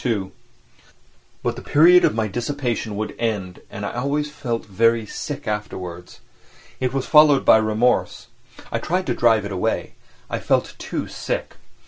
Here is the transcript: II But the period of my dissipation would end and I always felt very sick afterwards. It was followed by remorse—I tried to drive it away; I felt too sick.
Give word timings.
II 0.03 0.31
But 1.43 1.55
the 1.55 1.61
period 1.61 2.03
of 2.05 2.15
my 2.15 2.27
dissipation 2.27 2.95
would 2.95 3.13
end 3.19 3.61
and 3.69 3.85
I 3.85 3.91
always 3.91 4.31
felt 4.31 4.65
very 4.65 5.05
sick 5.05 5.47
afterwards. 5.47 6.21
It 6.79 6.91
was 6.91 7.05
followed 7.05 7.45
by 7.45 7.57
remorse—I 7.57 8.79
tried 8.79 9.05
to 9.05 9.13
drive 9.13 9.45
it 9.45 9.51
away; 9.51 9.93
I 10.27 10.39
felt 10.39 10.73
too 10.79 11.07
sick. 11.07 11.57